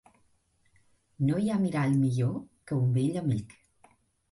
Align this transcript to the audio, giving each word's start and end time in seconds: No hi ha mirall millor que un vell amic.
No 1.27 1.41
hi 1.43 1.51
ha 1.51 1.59
mirall 1.67 1.95
millor 1.99 2.33
que 2.73 2.81
un 2.81 2.91
vell 2.99 3.23
amic. 3.25 3.57